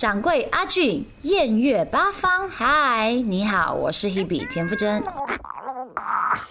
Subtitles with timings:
[0.00, 5.02] 掌柜阿俊，艳月八方，嗨，你好，我是 Hebe 田馥甄。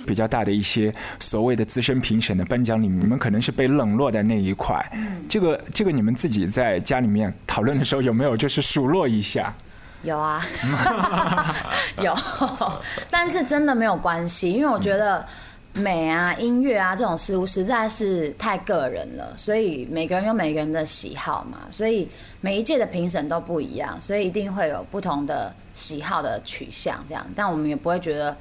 [0.06, 4.80] 比较大的一些所谓的资深评审的颁奖礼，你们可能是被冷落的那一块。
[5.28, 9.52] 这个这个，你们自己在家里面讨论的时候，有没有就是数落一下？
[10.04, 10.46] 有啊，
[12.04, 12.16] 有，
[13.10, 15.26] 但是真的没有关系，因为我觉得
[15.80, 22.08] 美啊、音乐啊这种事物实在是太个人了，所以每个人有每个人的喜好嘛，所以
[22.42, 28.36] 每一届的评审都不一样，所以一定会有不同的喜好的取向这样，但我们也不会觉得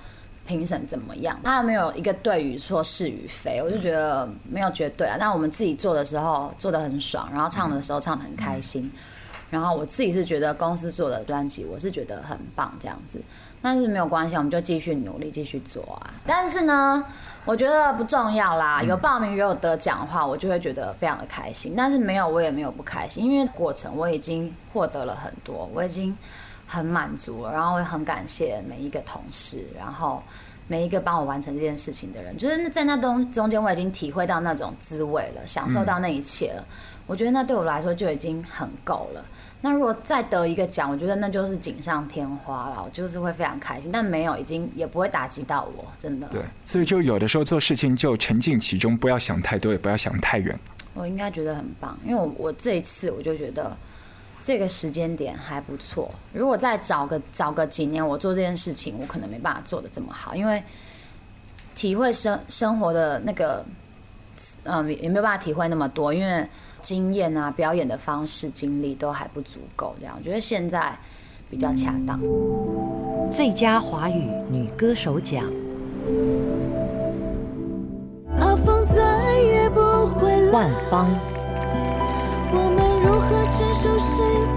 [0.47, 5.17] 评审怎么样，他没有一个对与错、是与非，我就觉得没有绝对啊。
[5.19, 8.91] 但我们自己做的时候做的很爽，然后唱的时候唱的很开心。
[9.51, 13.19] 然后我自己是觉得公司做的专辑，我是觉得很棒这样子，
[13.61, 16.15] 但是没有关系，我们就继续努力继续做啊。
[16.25, 17.05] 但是呢，
[17.45, 21.75] 我觉得不重要啦，有报名有得奖的话，我就会觉得非常的开心。
[21.77, 26.17] 但是没有，我也没有不开心，因为过程我已经获得了很多，我已经
[26.67, 30.23] 很满足了，然后我也很感谢每一个同事，然后
[30.67, 36.65] 每一个帮我完成这件事情的人，就是在那中中间我已经体会到那种滋味了，享受到那一切了。
[37.07, 39.25] 我觉得那对我来说就已经很够了。
[39.61, 43.91] 那如果再得一个奖，我觉得那就是锦上添花了，我就是会非常开心。
[43.93, 46.29] 但没有，已经也不会打击到我，真的。
[46.29, 50.57] 对，所以就有的时候做事情就沉浸其中，不要想太多，也不要想太远。
[50.95, 53.77] 我应该觉得很棒，因为我我这一次我就觉得
[54.41, 56.13] 这个时间点还不错。
[56.33, 60.63] 如果再找个找个几年，我做这件事情，我可能没办法做的这么好，因为
[61.75, 63.65] 体会生生活的那个，
[64.65, 66.47] 嗯，也没有办法体会那么多，因为。
[66.81, 70.97] 经验啊，表演的方式、经历都还不足够，这样我觉得现在
[71.51, 72.21] 比较恰当。
[73.33, 75.45] 最佳华语女歌手奖。
[80.53, 81.11] 万芳。
[82.53, 84.15] 我们如何承受谁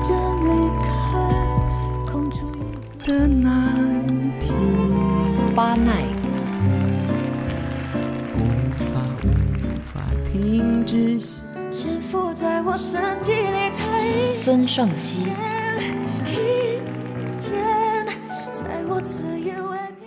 [0.07, 0.09] 的
[0.45, 0.49] 离
[0.85, 2.11] 开？
[2.11, 4.05] 空出一个难
[4.39, 4.53] 题。
[5.55, 6.20] 巴奈。
[10.02, 11.20] 法停止。
[11.70, 15.28] 潜伏在我身体里太孙盛熙。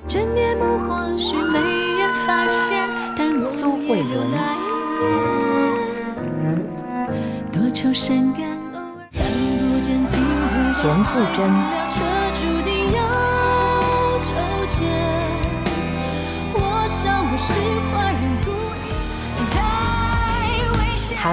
[0.07, 4.31] 真面目或许没人发现，但苏慧伦。
[7.51, 8.45] 多愁善感，
[8.75, 9.25] 偶尔看
[9.59, 12.04] 不见，听不田馥甄。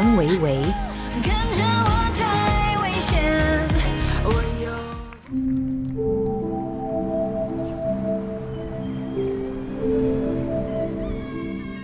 [0.01, 0.57] 谭维维。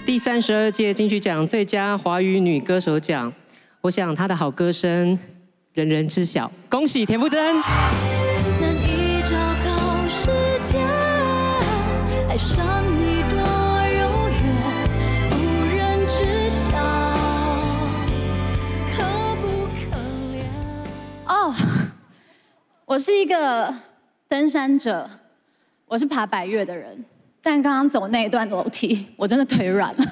[0.03, 3.31] 第三十二届金曲奖最佳华语女歌手奖，
[3.81, 5.19] 我想她的好歌声
[5.73, 8.16] 人人知晓，恭喜田馥甄。
[22.97, 23.71] 我是一个
[24.27, 25.07] 登山者，
[25.85, 27.05] 我是爬百越的人，
[27.43, 30.03] 但刚刚走那一段楼梯，我真的腿软了。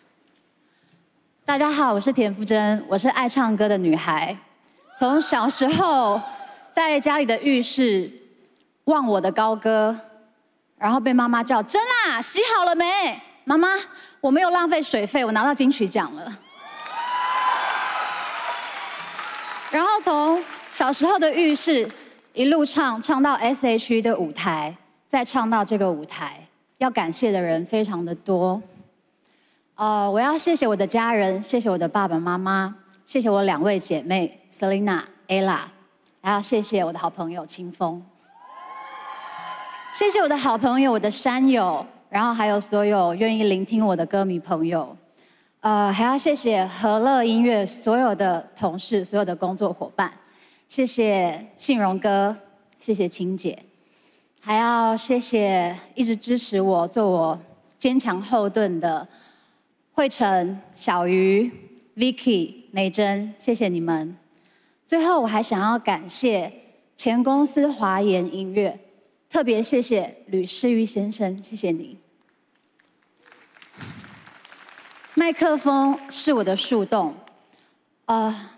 [1.42, 4.36] 大家好，我是田馥甄，我是爱唱歌的女孩。
[4.98, 6.20] 从小时候
[6.70, 8.12] 在家里的浴室
[8.84, 9.98] 忘我的高歌，
[10.76, 13.18] 然后被妈妈叫真啊，洗好了没？
[13.44, 13.70] 妈妈，
[14.20, 16.30] 我没有浪费水费，我拿到金曲奖了。
[19.70, 21.88] 然后从小时候的浴室，
[22.32, 24.76] 一路唱唱到 S.H.E 的舞台，
[25.06, 26.44] 再唱到这个舞台，
[26.78, 28.60] 要感谢的人非常的多。
[29.76, 32.74] 呃，我要谢谢我的家人，谢谢我的爸爸妈妈，
[33.06, 35.60] 谢谢我两位姐妹 Selina、Ella，
[36.20, 38.02] 还要谢谢我的好朋友清风，
[39.92, 44.96] 谢谢我的好朋友、我的山友，然后还有所有愿意聆听我的歌迷朋友。
[45.60, 50.12] 呃，还要谢谢和乐音乐所有的同事、所有的工作伙伴。
[50.68, 52.36] 谢谢信荣哥，
[52.80, 53.56] 谢谢青姐，
[54.40, 57.40] 还要谢谢一直支持我、做我
[57.78, 59.06] 坚强后盾的
[59.92, 61.50] 惠晨、小鱼、
[61.96, 64.16] Vicky、美珍，谢谢你们。
[64.84, 66.52] 最后，我还想要感谢
[66.96, 68.80] 前公司华研音乐，
[69.30, 71.98] 特别谢谢吕世玉先生，谢谢你。
[75.14, 77.14] 麦克风是我的树洞，
[78.06, 78.50] 呃。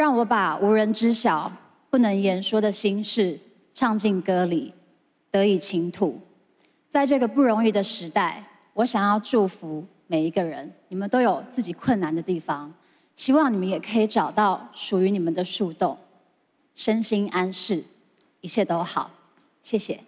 [0.00, 1.52] 让我把无人知晓、
[1.90, 3.38] 不能言说的心事
[3.74, 4.72] 唱进歌里，
[5.30, 6.18] 得以倾吐。
[6.88, 8.42] 在这个不容易的时代，
[8.72, 12.72] 我想要祝福每一个人，你们都有自己困难的地方，
[13.14, 15.98] 希望你们也可以找到属于你们的树洞，
[16.74, 17.84] 身心安适，
[18.40, 19.10] 一切都好。
[19.60, 20.00] 谢谢。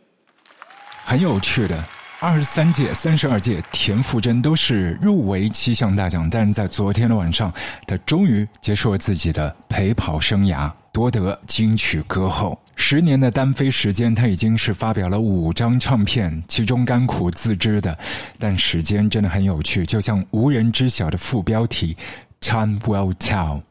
[1.04, 1.84] 很有趣的，
[2.22, 7.52] 二十三届、三十二届田馥甄都是入围七项大奖，但是在昨天的晚上，
[7.84, 12.56] 她终于结束了自己的陪跑生涯，夺得金曲歌后。
[12.76, 17.98] 十年的单飞时间，她已经是发表了五张唱片，其中甘苦自知的。
[18.38, 21.96] 但时间真的很有趣，就像无人知晓的副标题
[22.40, 23.62] ，Time will tell。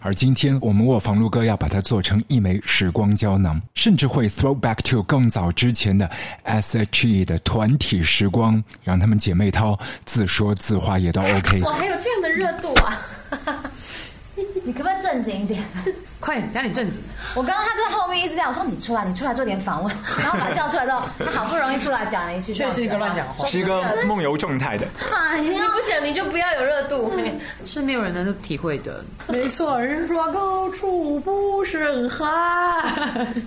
[0.00, 6.10] 而今天我们卧房录歌要把它做成一枚时光胶囊，甚至会 throw back to 更早之前的
[6.44, 11.62] S.H.E 的团体时光，让他们姐妹淘自说自话也都 OK。
[11.62, 13.70] 我，还有这样的热度啊！
[14.64, 15.62] 你可不可以正经一点？
[16.20, 17.00] 快点，加点正经。
[17.34, 24.86] 我刚刚他在后面一直这样，我说你出来，你出来做点访问， 然后把他叫出来之后，他好不容易出来讲了一句，确实是一个乱讲话，是一个梦游状态的。
[25.12, 27.12] 哎呀，你不想你就不要有热度，
[27.64, 29.02] 是没有人能体会的。
[29.28, 32.28] 没错，人说高处不胜寒，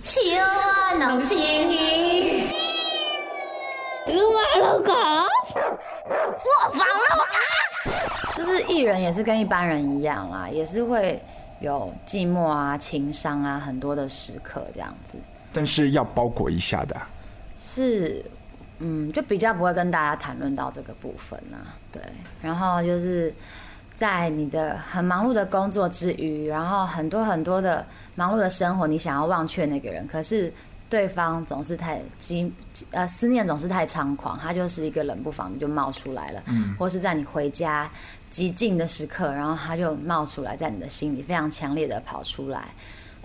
[0.01, 2.62] 情啊能情。
[4.07, 4.91] 撸啊撸狗，
[6.05, 7.25] 我房了
[8.35, 11.21] 就是艺人也是跟一般人一样啦，也是会
[11.59, 15.17] 有寂寞啊、情伤啊很多的时刻这样子。
[15.53, 16.95] 但是要包裹一下的，
[17.57, 18.23] 是，
[18.79, 21.75] 嗯，就比较不会跟大家谈论到这个部分啊。
[21.91, 22.01] 对，
[22.41, 23.33] 然后就是
[23.93, 27.85] 在你的很忙碌的工作之余，然后很多很多的
[28.15, 30.51] 忙碌的生活，你想要忘却那个人，可是。
[30.93, 32.53] 对方总是太激，
[32.91, 37.89] 呃，思念总是太猖狂，他就是一个冷不防就冒出来了，嗯，或是在你回家
[38.29, 42.65] 极静的时刻，然后他就冒出来，在你的心里非常强烈的跑出来。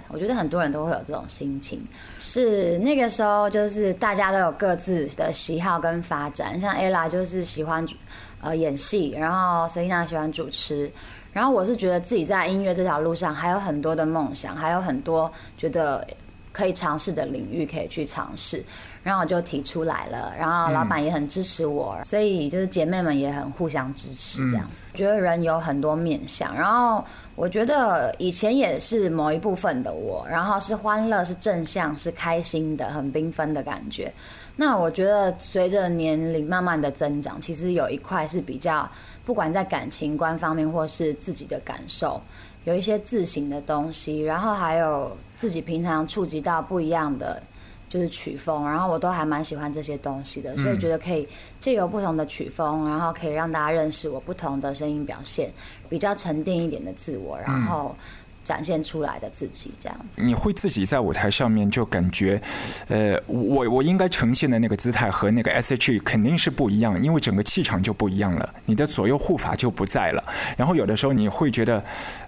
[0.08, 1.86] 我觉得很多人都会有这种心情，
[2.16, 7.86] 是那个时候就是大家都有各自的喜好跟发展，像 ella 就是喜欢
[8.40, 10.90] 呃演戏，然后 Selina 喜欢主持，
[11.34, 16.02] 然后我是觉得自己在音乐这条路上还有很多的梦想，还有很多觉得。
[16.58, 18.64] 可以尝试的领域可以去尝试，
[19.04, 24.86] 然后我就提出来了，然后老板也很支持我，所以就是姐妹们也很互相支持这样子。
[24.92, 27.04] 觉得人有很多面相，然后
[27.36, 34.12] 我觉得以前也是某一部分的我，然后是欢乐、是正向、是开心的、很缤纷的感觉。
[34.56, 38.90] 那我觉得随着年龄慢慢的增长，其实有一块是比较，
[39.24, 42.20] 不管在感情观方面或是自己的感受。
[42.68, 47.42] 有一些字形的东西，然后还有自己平常触及到不一样的
[47.88, 51.26] 就是曲风，然后我都还蛮喜欢这些东西的，所以觉得可以
[51.58, 55.50] 借由不同的曲风，然后可以让大家认识我不同的声音表现，
[55.88, 57.96] 比较沉淀一点的自我，然后。
[58.48, 62.40] 展现出来的自己这样子，你会自己在舞台上面就感觉，
[62.88, 70.24] 呃，我我应该呈现的那个姿态和那个 S.H.E 肯定是不一样，因为整个气场就不一样了，你的左右护法就不在了。
[70.56, 71.84] 然后有的时候你会觉得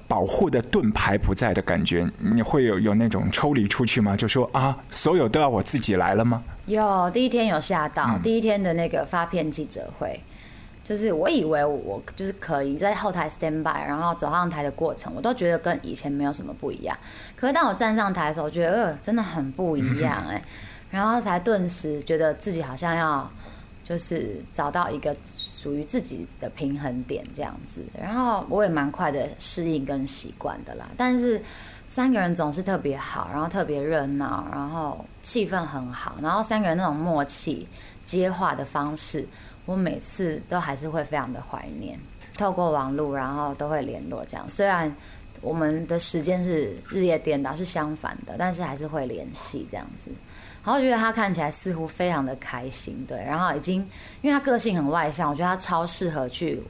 [0.06, 4.14] 保护的盾牌不在的感觉，你会有有那种抽离出去吗？
[4.14, 6.42] 就说啊，所有都要我自己来了吗？
[6.66, 10.20] 有，第一天有吓到，第一天的那个发片记者会。
[10.82, 16.96] 就是我以为我就是可以在后台 stand by，然后走上台的过程，我都觉得跟以前没有什么不一样。
[17.36, 20.42] 可是当我站上台的时候，我觉得呃真的很不一样哎，
[20.90, 23.30] 然后才顿时觉得自己好像要
[23.84, 27.80] 就是找到一个属于自己的平衡点这样子。
[27.96, 30.86] 然后我也蛮快的适应跟习惯的啦。
[30.96, 31.40] 但是
[31.86, 37.68] 三个人总是特别好，然后特别热闹，然后气氛很好，然后三个人那种默契
[38.04, 39.24] 接话的方式。
[39.66, 41.98] 我每次都还是会非常的怀念，
[42.36, 44.44] 透过网络，然后都会联络这样。
[44.50, 44.92] 虽然
[45.40, 50.10] 我们的时间是日夜颠倒，是相反的，但是还是会联系这样子。
[50.62, 53.16] 然后觉得他看起来似乎非常的开心，对。
[53.24, 53.76] 然后已经，
[54.20, 56.62] 因为他个性很外向，我觉得他超适合去，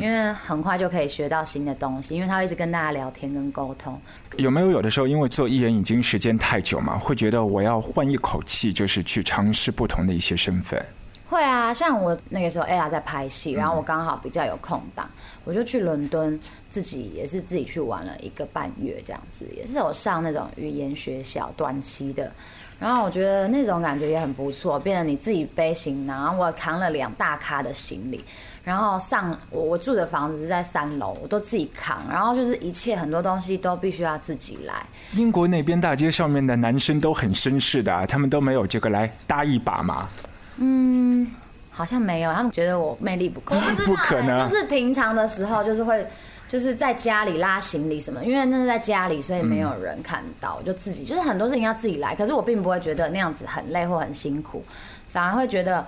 [0.00, 4.00] 因为很快就可以学到新的东西，因为他会一直跟大家聊天跟沟通。
[4.38, 10.82] 有没有有的时候，因为做艺人已经时间太久嘛，会觉得我要换一口气，就是去尝试不同的一些身份。
[11.26, 15.08] 会啊，像我那个时候，ella 在拍戏，然后我刚好比较有空档，
[15.44, 16.38] 我就去伦敦，
[16.68, 22.30] 自己也是自己去玩了一个半月这样子，也是有上那种语言学校短期的，
[22.78, 28.22] 然后我觉得那种感觉也很不错，变得你自己背行囊，然后我扛了两大咖的行李，
[28.62, 34.86] 然后上我我住的房子是在三楼，我都自己扛，然后就是一切很多东西都必须要自己来。
[35.14, 40.06] 英国那边大街上面的男生都很绅士的，他们都没有这个来搭一把嘛。
[40.56, 41.30] 嗯，
[41.70, 43.56] 好像没有，他们觉得我魅力不够。
[43.84, 46.06] 不可能，就是平常的时候，就是会，
[46.48, 52.14] 就是在家里拉行李什么，因为那是在家里，所以没有人看到，就自己，就是很多事情要自己来。
[52.14, 54.64] 可是我并不会觉得那样子很累或很辛苦，
[55.08, 55.84] 反而会觉得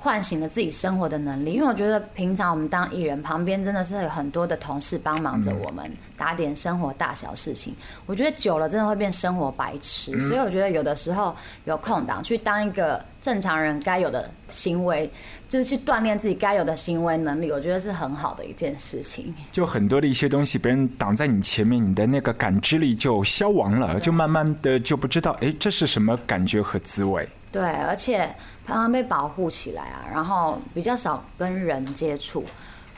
[0.00, 7.74] 唤醒了自己生活的能力，因为我觉得平常我们当艺人，旁边真的是有很多的同事帮忙着我们打点生活大小事情。
[8.06, 15.10] 我觉得久了真的会变生活白痴，所以我觉得有的时候有空档去当一个正常人该有的行为，
[15.48, 19.34] 就是去锻炼自己该有的行为能力，我觉得是很好的一件事情。
[19.50, 27.26] 就很多的一些东西，别人挡在你前面，你的那个感知力就消亡了，就慢慢的就不知道，哎，这是什么感觉和滋味。
[27.50, 28.28] 对，而且
[28.66, 32.44] 常常被保护起来啊，然后比较少跟人接触，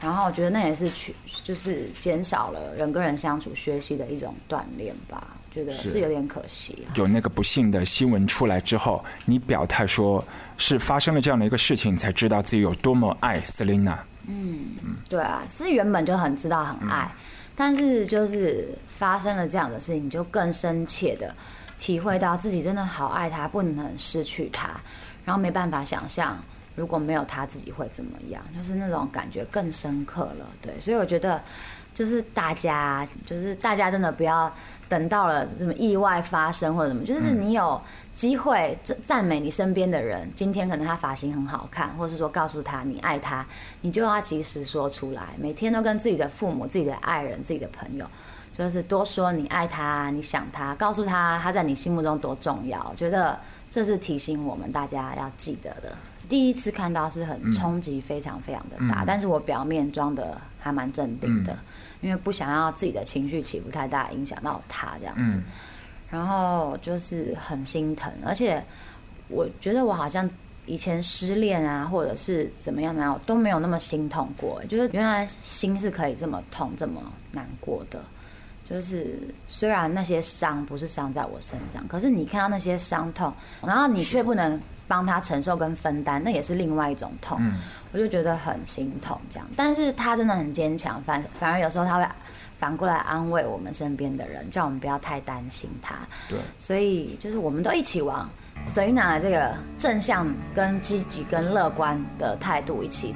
[0.02, 1.14] 然后我觉得那也是去
[1.44, 6.86] 就是减少了人跟人相处、学习的一种锻炼吧，觉得是有点可惜。
[6.94, 10.24] 有那个不幸的新闻出来之后，你表态说
[10.56, 13.96] 是发生了这样的一个事情，才知道自己有多么爱 Selina。
[14.26, 14.60] 嗯，
[15.08, 17.10] 对啊，是原本就很知道很爱，
[17.56, 21.34] 但是就是发生了这样的事情，就更深切的。
[21.78, 24.68] 体会到自己真的好爱他，不能失去他，
[25.24, 26.38] 然后没办法想象
[26.76, 30.46] 如果没有他自己会怎么样，就是那种感觉更深刻了。
[30.60, 31.42] 对，所以我觉得
[31.94, 34.54] 就是大家，就是大家真的不要
[34.90, 37.80] 等到了什么意外发生或者什么，就是你有
[38.14, 43.46] 机会赞美你身边的人，今天可能他发型很好看，或是说告诉他你爱他，
[43.82, 48.04] 你就要及时说出来，每天都跟自己的父母、自己的爱人、自己的朋友。
[48.58, 52.92] 就是多说你爱他，你想他，告诉他他在你心目中多重要。
[52.94, 53.38] 觉得
[53.70, 55.96] 这是提醒我们大家要记得的。
[56.28, 61.56] 第一次看到是很冲击，非常非常的大，但是我表面装的还蛮镇定的，
[62.00, 65.38] 因为不想要自己的情绪起伏太大，影响到他这样子。
[66.10, 68.62] 然后就是很心疼，而且
[69.28, 70.28] 我觉得我好像
[70.66, 77.00] 以前失恋啊，或者是怎么样没有都没有那么心痛过，就是原来心是可以这么痛、这么
[77.32, 78.02] 难过的。
[78.68, 87.40] 就是虽然那些伤不是伤在我身上，可是你看到那些伤痛，然后你却不能帮他承受跟分担，那也是另外一种痛。
[87.92, 89.46] 我就觉得很心痛这样。
[89.54, 92.04] 但是他真的很坚强，反反而有时候他会
[92.58, 95.94] 反过来安慰我们身边的人，叫我们不要太担心他。
[96.28, 98.28] 对，所以就是我们都一起往
[98.66, 103.14] Selina 这个正向、跟积极、跟乐观的态度一起。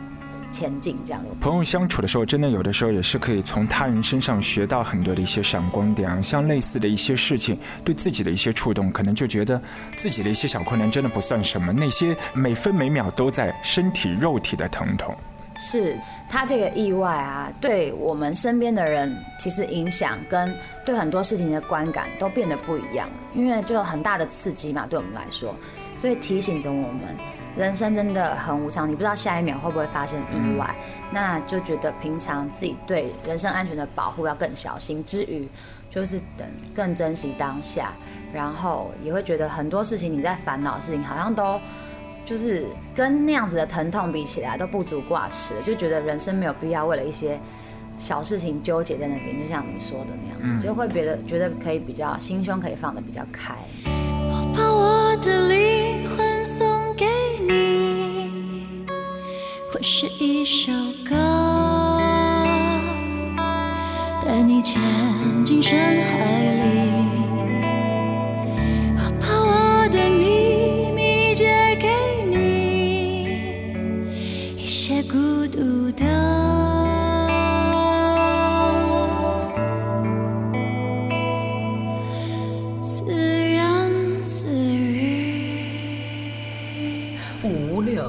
[0.55, 6.23] 前进这样的朋友相处的时候，真的有的时候也是可以从他人身上学到很多的一些闪光点啊。
[6.23, 9.61] 像类似的一些事情，对自己的一些触动，可能就觉得
[9.97, 15.13] 自己的一些小困难真的不算什么，那些每分每秒都在身体肉体的疼痛。
[15.57, 15.97] 是
[16.29, 20.53] 他这个意外啊，对我们身边的人其实影响跟
[20.85, 25.55] 对很多事情的观感都变得不一样，因为就有很大的刺激嘛，对我们来说，
[25.97, 27.34] 所以提醒着我们。
[27.57, 30.75] 人生真的很无常，你不知道下一秒会不会发生意外，
[31.13, 35.05] 那就觉得平常自己对人身安全的保护要更小心。
[35.05, 35.49] 之余，
[35.89, 37.93] 就是等更珍惜当下，
[38.33, 41.61] 然后也会觉得很多事情你在烦恼的事情，好像都
[42.25, 47.39] 就是跟那样子的疼痛比起来都不足挂齿，就觉得人生没有必要为了一些
[47.99, 49.41] 小事情纠结在那边。
[49.41, 53.55] 就像你说的那样子，就会觉得觉得可以比较心胸可以放得比较开。
[53.85, 56.67] 我把我的灵魂送
[59.87, 60.73] 是一首
[61.07, 61.15] 歌，
[64.25, 64.81] 带你潜
[65.45, 66.63] 进深海里，
[68.97, 71.91] 我把我的秘密借给
[72.31, 73.29] 你，
[74.57, 76.54] 一些孤独的。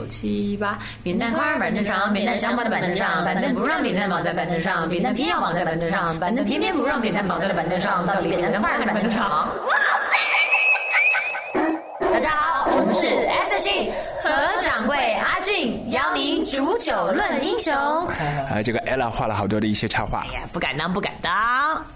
[0.08, 9.50] 七八，扁担宽板凳长，扁担想绑在板凳上，板凳不让扁担绑在板凳上，扁担偏要绑在板凳上，板凳偏偏不让扁担绑在了板凳上，到底扁担宽还是板凳长？
[12.14, 13.92] 大家好，我们是 S H
[14.24, 14.30] 何
[14.64, 17.74] 掌柜阿俊，邀您煮酒论英雄。
[18.50, 20.22] 哎，这个 Ella 画了好多的一些插画。
[20.22, 21.32] 哎呀，不敢当，不敢当。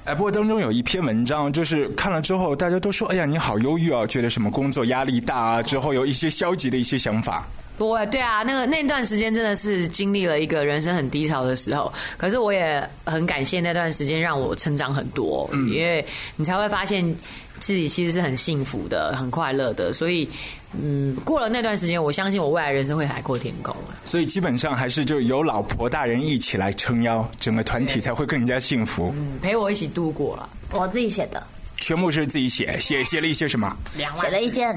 [0.06, 7.46] 哎，不过当中有一篇文章，就是看了之后，大家都说，哎呀，你好忧郁啊，觉得什么工作压力大啊，之后有一些消极的一些想法。
[7.80, 11.92] 不会，对啊，那个那段时间真的是经历了一个人生很低潮的时候。
[12.18, 16.06] 可是我也很感谢那段时间让我成长很多，因为
[16.36, 17.16] 你才会发现
[17.60, 19.94] 自己其实是很幸福的、很快乐的。
[19.94, 20.30] 所以，
[20.74, 23.74] 嗯，过了那段时间，我相信我未来人生会海阔天空。
[24.04, 29.14] 所以基本上还是就有老婆大人一起来撑腰，整个团体才会更加幸福。
[29.16, 30.50] 嗯，陪我一起度过了。
[30.72, 31.42] 我自己写的，
[31.78, 33.74] 全部是自己写，写写了一些什么？
[34.14, 34.76] 写了一件。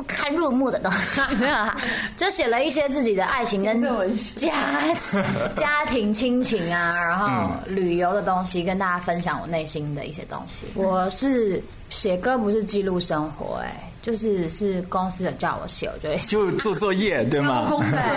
[0.00, 1.76] 不堪入目的东西， 没有哈，
[2.16, 3.82] 就写了一些自己的爱情跟
[4.34, 4.50] 家
[5.54, 10.64] 家庭亲情啊，然后旅游的东西，跟大家分享我内心的一些东西。
[10.74, 16.14] 我是写歌，不是记录生活，哎，就是是公司有叫我写，我就。
[16.26, 17.70] 就做作业对吗？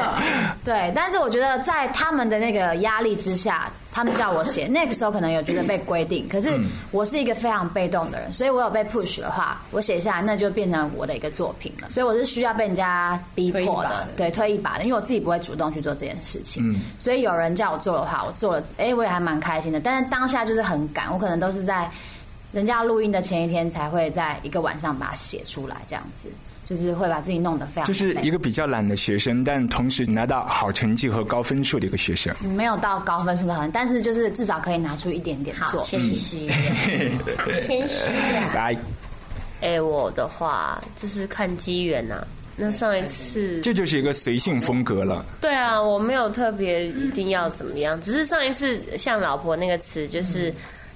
[0.63, 6.50] 对，但是我觉得在他们的那个压力之下，他们叫我写， 那个时候可能有觉得被规定，可是
[6.92, 11.90] 我是一个非常被动的人，所以我有被 push 的话，我写下来那就变成我的一个作品了。
[11.92, 16.63] 所以我是需要被人家逼迫的，对，推一把的，因为我自己不会主动去做这件事情。
[16.72, 19.80] 嗯，所以有人叫我做的话，我做了，哎，我也还蛮开心的。
[19.80, 21.90] 但是当下就是很赶，我可能都是在
[22.53, 26.29] 人家录音的前一天才会在一个晚上把它写出来，这样子。
[26.65, 32.33] 就是会把自己弄得非常，就是一个比较懒的学生，但同时拿到好成绩和高分数的一个学生。
[32.55, 35.83] 没有到高分数的，但是就是至少可以拿出一点点做。
[35.83, 38.50] 谦虚，谦虚呀。
[38.55, 38.77] 来，
[39.60, 42.25] 哎，我的话就是看机缘呐。
[42.55, 45.25] 那上一次，这就是一个随性风格了。
[45.41, 50.51] 对啊，我没有特别一定要怎么样，只是上一次像老婆那个词，就是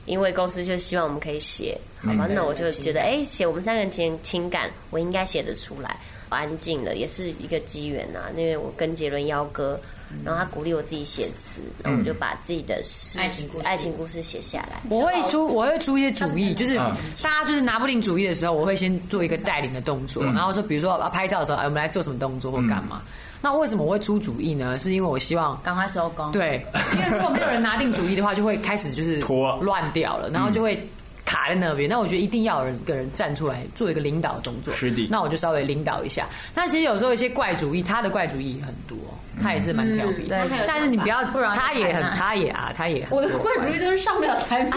[0.08, 1.80] 因为公司就希望我们可以写。
[2.00, 5.96] 好吧，那我就觉得，哎，写我们三个人情情感，我应该写得出来。
[6.30, 8.26] 安静了，也是一个机缘呐。
[8.36, 9.80] 因为我跟杰伦邀歌，
[10.24, 12.82] 然后他鼓励我自己写词，然后我就把自己的
[13.18, 14.82] 爱情爱情故事写下来。
[14.90, 23.02] 我会出，我会出一些主意，就是大家就是拿不定主意的时候，我会先做一个带领的动作，然后说，比如说拍照的时候，哎，我们来做什么动作或干嘛。
[23.42, 24.80] 那为什么我会出主意呢？
[24.80, 26.32] 是因为我希望赶快收工。
[26.32, 30.82] 对，因为如果没有人拿定主意的话，就会开始就是拖乱掉了，然后就会。
[31.28, 34.74] 卡在那边，那我觉得一定要有人一个人站出来做一个领导动作。
[34.74, 36.26] 是的，那我就稍微领导一下。
[36.56, 38.98] 那其实有时候一些怪主意，他的怪主意很多，
[39.44, 40.26] 他也是蛮调皮。
[40.28, 43.06] 对，但是你不要，不然他也很，他也啊，他也。
[43.12, 44.72] 我的怪主意就是 上不了台面，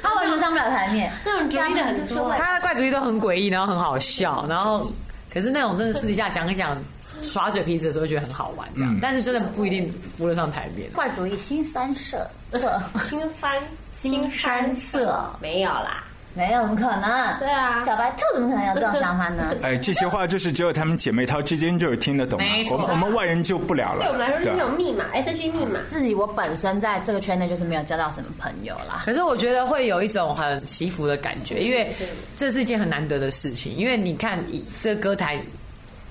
[0.00, 1.12] 他完全上不了台面。
[1.24, 4.88] 那种主意的很多，他的怪主意都很诡异，然后很好笑，然后
[5.32, 6.80] 可是那种真的私底下讲一讲。
[7.22, 10.90] 耍嘴皮子的时候觉得很好玩，这样，但是真的不一定扶得上台面。
[10.92, 13.52] 怪主意，新三色 色，新三
[13.94, 17.38] 新三色，没有啦，没有，怎么可能？
[17.38, 19.54] 对啊，小白兔怎么可能有这种想法呢？
[19.62, 24.02] 哎，这些话就是只有他们姐妹淘之间就有听得懂，我们我们外人就不了了。
[24.02, 25.80] 对我们来说，是一种密码，S H 密码。
[25.84, 29.02] 自己我本身在这个圈内就是没有交到什么朋友啦。
[29.04, 31.92] 可是我觉得会有一种很祈福的感觉，因为
[32.38, 33.76] 这是一件很难得的事情。
[33.76, 34.38] 因为你看，
[34.80, 35.40] 这歌台。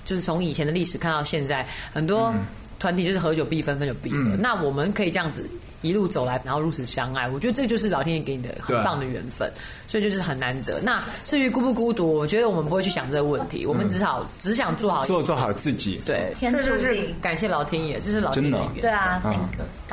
[0.04, 2.34] 就是从以前的历史看到现在，很多
[2.78, 4.36] 团体就是合久必分，分久必合。
[4.38, 5.48] 那我们可以这样子。
[5.82, 9.50] 一路走来，然后如此相爱，我觉得这就是老天爷给你的很棒的缘分，
[9.88, 10.80] 所以就是很难得。
[10.82, 16.00] 那至于孤不孤独，我觉得我们不会去想这个问题，我们只好只想做好做做好自己。
[16.04, 18.80] 对，天注定，感谢老天爷，这是老天爷的缘。
[18.82, 19.22] 对啊，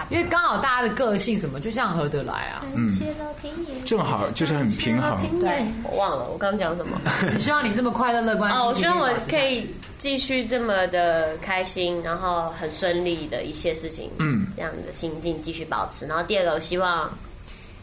[0.10, 2.63] 因为刚好大家的个性什么就这样合得来啊。
[2.73, 5.17] 感谢老天爷，正好就是很平衡。
[5.39, 7.00] 对，我忘了我刚刚讲什么。
[7.39, 8.52] 希望你这么快乐乐观。
[8.52, 16.08] 哦，我希望我可以继续这么的开心，然后很顺利的一切事情，嗯，这样的心境继续保持。
[16.08, 16.48] 然后第二个。
[16.58, 17.08] 我希望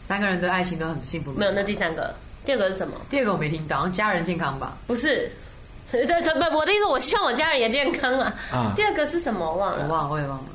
[0.05, 1.31] 三个人的爱情都很幸福。
[1.31, 2.93] 没有，那第三个，第二个是什么？
[3.09, 4.73] 第二个我没听到，家人健康吧？
[4.85, 5.31] 不是，
[5.89, 8.33] 对对不，我的意思，我希望我家人也健康啊。
[8.51, 9.49] 啊，第二个是什么？
[9.49, 10.45] 我忘了，我忘了，我也忘了。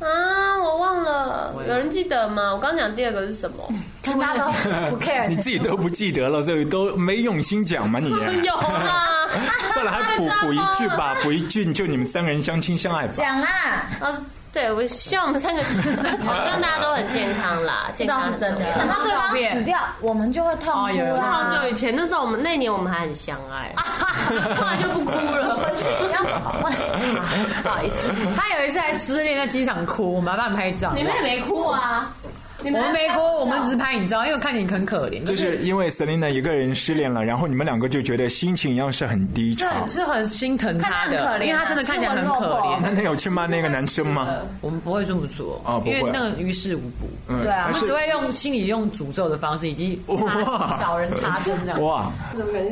[0.00, 2.52] 啊，我忘了，有人记得吗？
[2.52, 3.68] 我刚讲第二个是什么？
[4.02, 4.50] 大家都
[4.90, 8.00] 不 care，你自己都不记得了，所以都没用心讲嘛？
[8.00, 8.08] 你
[8.44, 9.28] 有啊？
[9.72, 13.12] 算了，还补 补一句吧，补一句，就你们三个人相亲相爱吧。
[13.14, 13.86] 讲啊。
[14.54, 18.64] 对，我希望我们三个， 希望大家都很健康啦，健康是真的。
[18.78, 20.72] 等到对方死掉，我们就会痛。
[20.72, 20.88] 好
[21.52, 23.74] 久以前，那时候我们那年我们还很相爱，
[24.54, 25.58] 后来就不哭了。
[27.62, 30.92] 不好意思，他有一次还失恋在机场哭，我们帮他拍照。
[30.94, 32.08] 你们也没哭啊？
[32.64, 35.22] 我们没哭，我们只是拍你照，因为看你很可怜。
[35.24, 42.78] 就是因为 Selina 一个人失恋了，然后你们两个就觉得心情一样是很低潮，是很心疼他的，因为他真的看起来很可怜。
[42.82, 44.36] 那你有去骂那个男生吗？
[44.60, 47.42] 我们不会这么做哦，因为那个于事无补。
[47.42, 50.00] 对啊，我只会用心理用诅咒的方式，以及
[50.80, 51.82] 找人插针这样。
[51.82, 52.10] 哇，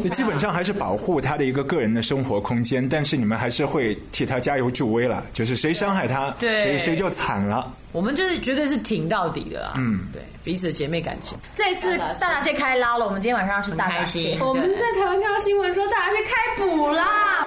[0.02, 5.22] 就基本上还是保护他的一个个人的生活空间，但是你们还是会替他加油助威了。
[5.32, 7.70] 就是谁伤害他，谁谁就惨了。
[7.92, 9.74] 我们就是绝对是挺到底的啦！
[9.76, 11.36] 嗯，对，彼此的姐妹感情。
[11.54, 14.38] 这次大闸蟹开捞了，我们今天晚上要去大闸蟹。
[14.40, 17.46] 我们在台湾看到新闻说大闸蟹开捕啦。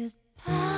[0.00, 0.69] Goodbye.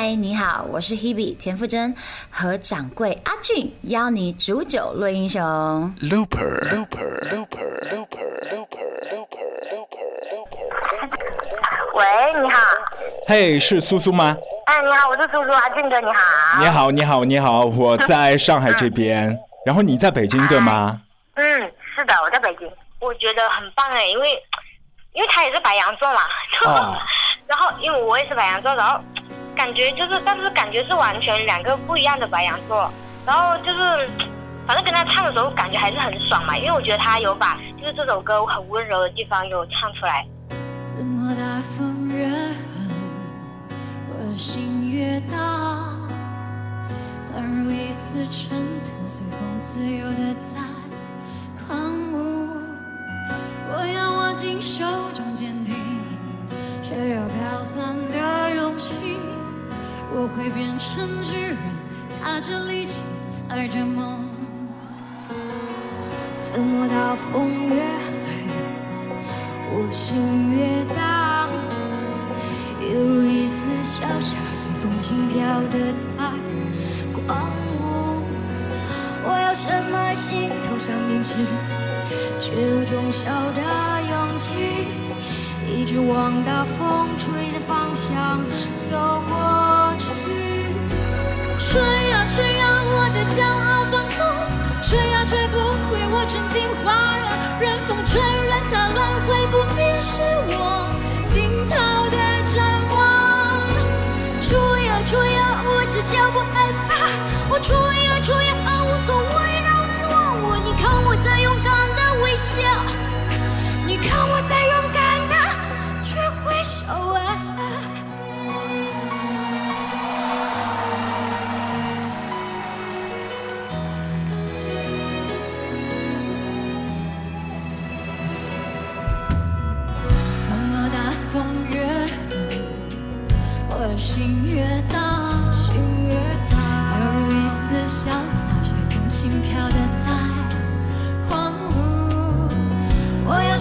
[0.00, 1.92] 嗨，你好，我是 Hebe 田馥甄，
[2.30, 5.42] 和掌柜阿俊邀你煮酒论英雄。
[6.00, 10.62] Looper Looper Looper Looper Looper Looper Looper Looper。
[11.96, 12.60] 喂，你好。
[13.26, 14.36] 嘿，是苏苏吗？
[14.66, 16.60] 哎，你好，我是苏苏，阿俊哥，你好。
[16.60, 21.00] 你好，你好，你好，我在上海这边，然后你在北京对吗？
[21.34, 21.44] 嗯，
[21.96, 22.70] 是的，我在北京。
[23.00, 24.30] 我觉得很棒哎，因为
[25.14, 26.20] 因为他也是白羊座嘛，
[27.48, 29.00] 然后因为我也是白羊座，然后。
[29.58, 32.88] 感觉就是但是感觉是完全两个不一样的白羊座。
[33.26, 34.08] 然后就是
[34.64, 40.24] 反正跟他唱的时候感觉还是很爽嘛因为我觉得他有把就是这首歌很温柔的地方有唱出来。
[40.86, 41.42] 怎么打
[41.76, 41.87] 算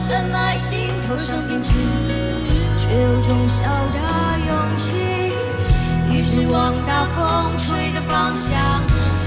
[0.07, 1.73] 深埋心头上编持，
[2.77, 5.33] 却有种小的勇气，
[6.09, 8.57] 一直往大风吹的方向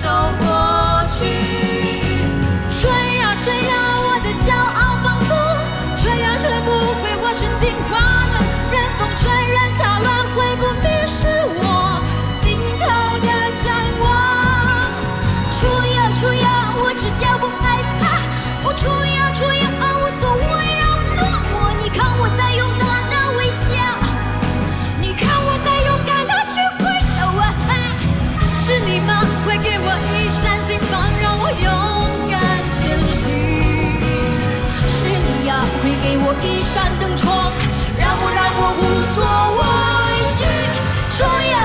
[0.02, 2.09] 走过去。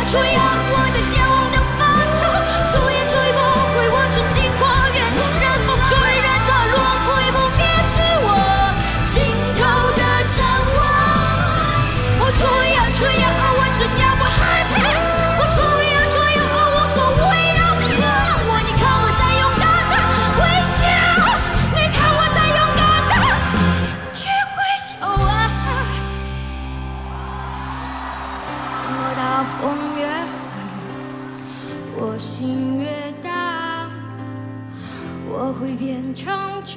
[0.08, 1.55] 说要我的骄傲。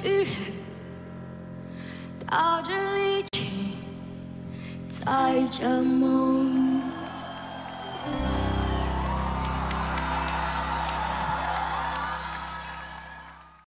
[0.01, 0.33] 巨人
[2.25, 3.73] 踏着力气
[4.87, 6.38] 踩着梦